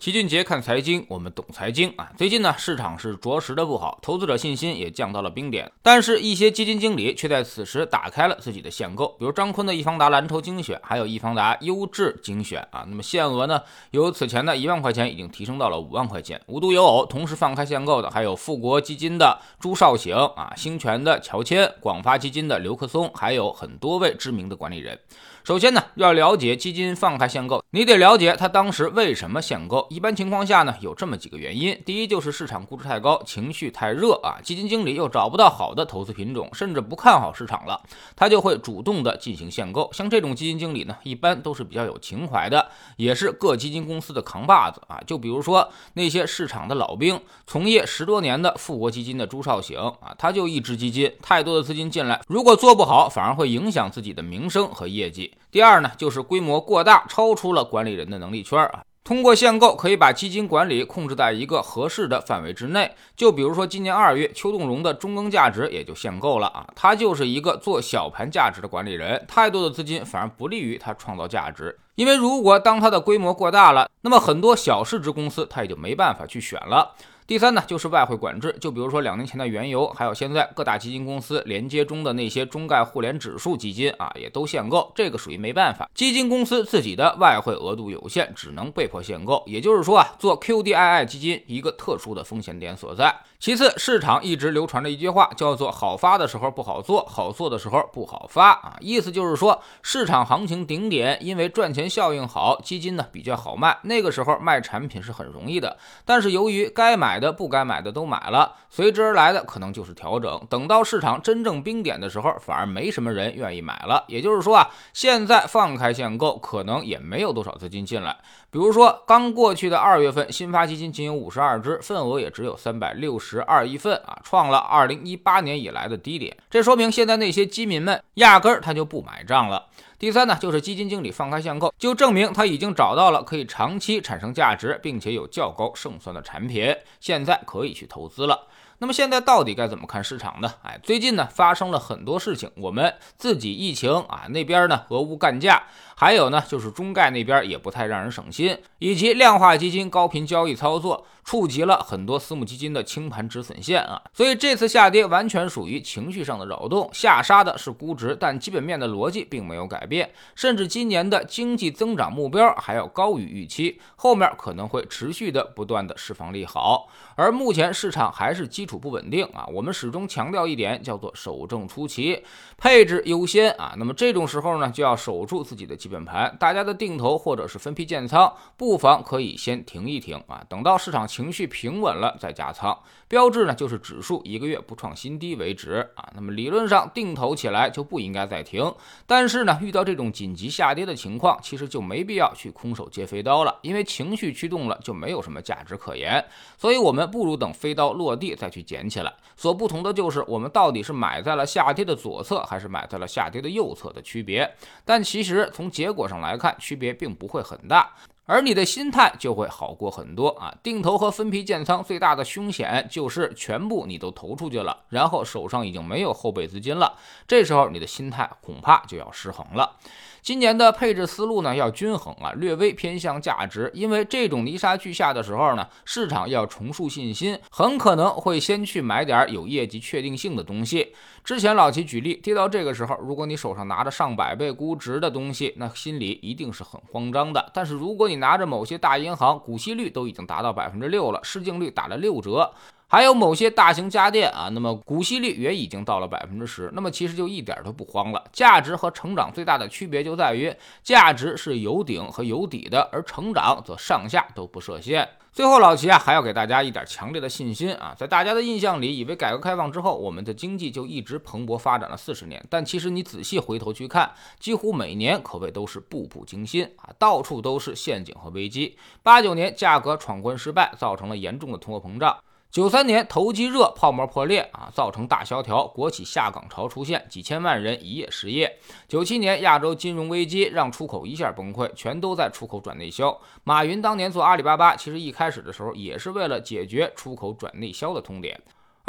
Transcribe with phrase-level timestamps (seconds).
[0.00, 2.10] 齐俊杰看财经，我们懂财经啊。
[2.16, 5.70] 最近呢，市场是着实的不好，投资者信心也降到了冰点。
[5.82, 12.82] 但是，一些基金经理却在此时打开了自己的限购，比如张坤的易方达蓝筹精选，还有易方达优质精选啊。
[12.88, 13.60] 那么限额呢，
[13.90, 16.40] 由此前的一万块钱已经提升到了五万块钱。
[16.46, 24.98] 无独有偶，同时放开限购的还有富国基金的朱少醒啊，兴全的乔迁，广发基金的刘克松，还有很多位知名的管理人。
[25.42, 29.89] 首先呢，要了解基金放开限购，你得了解他当时为什么限购。
[29.90, 37.82] 一般情况下呢，有这么几个原因：第一，就是市场估值太高，情绪太热啊，基金经理又找不到好的投资品种，甚至不看好市场了，
[38.14, 39.90] 他就会主动的进行限购。
[39.92, 45.02] 像这种基金经理呢，一般都是比较有情怀的，也是各基金公司的扛把子啊。
[45.04, 55.34] 就比如说那些市场的老兵，从业十多年的富国基金的朱少醒啊，他就一支基金，太多的资金进来，如果做不好，反而会影响自己的名声和业绩。
[55.50, 58.84] 第二呢，就是规模过大，超出了管理人的能力圈啊。
[59.10, 62.94] 通过限购，可以把基金管理控制在一个合适的范围之内。
[63.16, 66.64] 就比如说今年二月，邱栋荣的中庚价值也就限购了啊。
[66.76, 71.76] 他就是一个做小盘价值的管理人，太多的资金反而不利于他创造价值。
[71.96, 76.94] 因为如果当他的规模过大了，那么很多小市值公司他也就没办法去选了。
[77.30, 78.52] 第三呢，就是外汇管制。
[78.60, 84.90] 就比如说两年前的原油，还有现在各大基金公司连接中的那些中概互联指数基金啊，也都限购。
[84.96, 89.44] 这个属于没办法，基金公司自己的外汇额度有限，只能被迫限购。
[89.46, 93.14] 也就是说啊，做 QDII 基金一个特殊的风险点所在。
[93.40, 105.78] 其次，市场一直流传着一句话，叫做“好发的时候不好做，好做的时候不好发”啊，意思就是说市场行情顶点，因为赚钱效应好，基金呢比较好卖，那个时候卖产品是很容易的。
[106.04, 110.46] 但是由于该买的、不该买的都买了，随之而来的可能就是调整。
[110.50, 114.04] 等到市场真正冰点的时候，反而没什么人愿意买了。
[114.08, 118.18] 也就是说啊，现在放开限购，可能也没有多少资金进来。
[118.52, 123.40] 比如说刚过去的二月份，新发基金仅有五十二只，份额也只有三百六十。
[123.42, 126.36] 二亿份啊，创了二零一八年以来的低点。
[126.48, 129.66] 这说明现在那些基民们压根儿他就不买账了。
[130.00, 138.46] 第三呢，就是基金经理放开限购，就证明他已经找到了可以长期产生价值，并且有较高胜算的产品，现在可以去投资了。
[138.78, 140.54] 那么现在到底该怎么看市场呢？
[140.62, 145.64] 哎，最近呢发生了很多事情，我们自己疫情啊，那边呢俄乌干架。
[145.94, 154.02] 还有呢，就是中概那边也不太让人省心，以及量化基金高频交易操作，触及了很多私募基金的清盘止损线啊。
[154.12, 166.88] 所以这次下跌完全属于情绪上的扰动，下杀的是估值，但基本面的逻辑并没有改变，甚至今年的经济增长目标还要高于预期，后面可能会持续的不断的释放利好。
[167.14, 172.24] 而目前市场还是基础不稳定啊，我们始终强调一点，叫做守正出奇，
[172.56, 173.74] 配置优先啊。
[173.76, 175.90] 那么这种时候呢，就要守住自己的基。
[175.90, 182.78] 本盘，大家的定投或者是分批建仓，不妨可以先停一停啊，等到市场情绪平稳了再加仓。
[183.06, 186.08] 标志呢就是指数一个月不创新低为止啊。
[186.14, 188.74] 那么理论上定投起来就不应该再停，
[189.06, 196.24] 但是呢遇到这种紧急下跌的情况，其实就没必要去空手接飞刀了，因为情绪驱动了就没有什么价值可言。
[196.56, 199.12] 所以我们不如等飞刀落地再去捡起来。
[199.36, 204.50] 所不同的就是我们到底是买在了下跌的左侧，还是买在了下跌的右侧的区别。
[204.86, 207.90] 但其实从结果上来看，区别并不会很大，
[208.26, 210.54] 而你的心态就会好过很多啊！
[210.62, 219.76] 定投和分批建仓最大的凶险就是全部你都投出去了，然后手上已经没有后备资金了，这时候你的心态恐怕就要失衡了。
[220.22, 230.94] 今年的配置思路呢要均衡啊，略微偏向价值，因为这种泥沙俱下的时候呢，市场要重塑信心，很可能会先去买点有业绩确定性的东西。
[231.22, 237.50] 之前老齐举例，跌到这个时候，如果你手上拿着上百倍估值的东西，那心里一定是很慌张的。
[237.52, 242.52] 但是如果你拿着某些大银行，股息率都已经达到百分之六了，市净率打了六折。
[242.90, 248.24] 还有某些大型家电啊，那么股息率也已经到了百分之十，那么其实就一点都不慌了。
[248.32, 250.52] 价值和成长最大的区别就在于，
[250.82, 255.08] 价值是有顶和有底的，而成长则上下都不设限。
[255.32, 264.10] 最后，老齐啊还要给大家一点强烈的信心啊，在大家的印象里，以为改革开放之后我们的经济就一直蓬勃发展了四十年，但其实你仔细回头去看，
[264.40, 268.76] 几乎每年可谓都是步步惊心啊，到处都是陷阱和危机。
[269.04, 272.18] 八九年价格闯关失败，造成了严重的通货膨胀。
[272.50, 278.58] 九三年投机热泡沫破裂啊，造成大萧条，国企下岗潮出现，几千万人一夜失业。
[278.88, 283.16] 九七年亚洲金融危机让出口一下崩溃，全都在出口转内销。
[283.44, 288.40] 马云当年做阿里巴巴，其实一开始的时候也是为了解决出口转内销的痛点。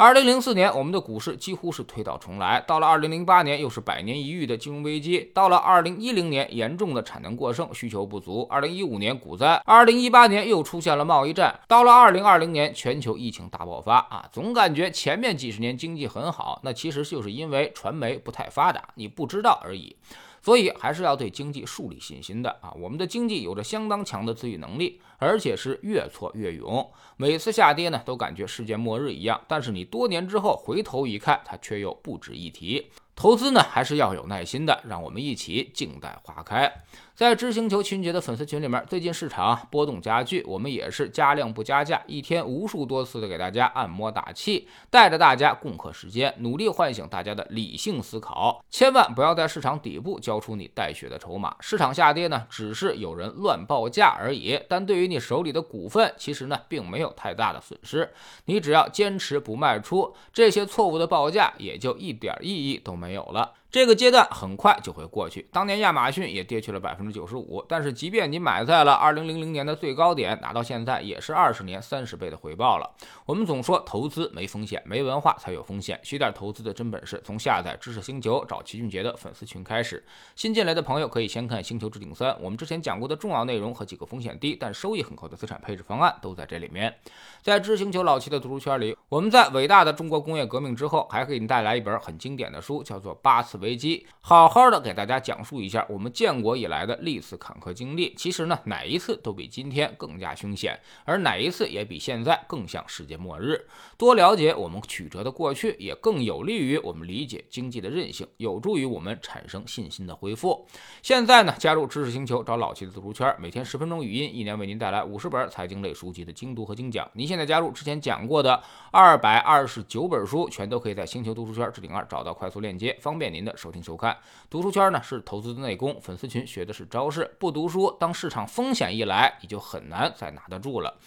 [0.02, 13.98] 二零零四年，我们的股市几乎是推倒重来；到了二零零八年，又是百年一遇的金融危机；到了二零一零年，严重的产能过剩、需求不足；二零一五年股灾；二零一八年又出现了贸易战；到了二零二零年，全球疫情大爆发。
[14.10, 14.28] 啊！
[14.32, 19.94] 总感觉前面几十年经济很好，那其实就是因为传媒不太发达，你不知道而已。
[20.42, 22.72] 所以还是要对经济树立信心的啊！
[22.72, 26.90] 我们的经济有着相当强的自愈能力，而且是越挫越勇。
[27.16, 32.90] 每次下跌呢，都感觉世界末日一样，但是你多年之后回头一看，它却又不值一提。
[33.14, 36.72] 投资呢，还是要有耐心的，让我们一起静待花开。
[37.14, 48.64] 在知星球群杰的粉丝群里面，最近市场波动加剧，我们也是加量不加价，一天无数多次的给大家按摩打气，带着大家共克时间，努力唤醒大家的理性思考。
[48.70, 51.54] 千万不要在市场底部交出你带血的筹码。
[51.60, 58.10] 市场下跌呢，只是有人乱报价而已，但对于你手里的股份，其实呢，并没有太大的损失。
[58.46, 63.52] 你只要坚持不卖出，这些错误的报价也就一点意义都没有了。
[63.72, 65.48] 这个阶段很快就会过去。
[65.50, 72.90] 当年亚马逊也跌去了百分之九十五，但是即便你买在了二零零零年的最高点，拿到现在也是二十年三十倍的回报了。
[73.24, 75.98] 我们总说投资没风险，没文化才有风险。
[76.02, 80.04] 学点投资的真本事，从下载知识星球找齐俊杰的粉丝群开始。
[80.36, 86.94] 新进来的朋友可以先看《星球置顶三》，我们之前讲过的重要内容和几个风险低但收益很高的资产配置方案都在这里面。
[87.40, 93.56] 在知识星球老齐的读书圈里，我们在伟大的中国工业革命之后，还给你带来一本很经典的书，叫做《八次》。
[93.62, 98.12] 危机，好好的给大家讲述一下我们建国以来的历次坎坷经历。
[98.16, 103.64] 其实呢，哪一次都比今天更加凶险，而哪一次也比现在更像世界末日。
[103.96, 110.66] 多了解我们曲折的过去，也更有利于我们理解经济的韧性，有助于我们产生信心的恢复。
[111.00, 117.08] 现在呢，加入知识星球，找老齐的读书圈，每天十分钟语音，一年为您带来五十本财经类书籍的精读和精讲。
[117.14, 118.60] 您现在加入之前讲过的
[118.90, 123.51] 二百二十九本书，全都可以在星球读书圈置顶二找到快速链接，方便您的。
[123.56, 124.16] 收听收看，
[124.48, 127.34] 读书圈呢是投资的内功，粉丝群学的是招式。
[127.38, 130.98] 不读书，当市场风险一来，你就很难再拿得住了。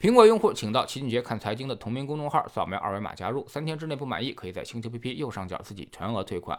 [0.00, 3.46] 苹果用户请到齐俊杰看财经的同名公众号，扫描二维码加入。
[3.48, 6.58] 三天之内不满意，可以在星球 PP 右上角自己全额退款。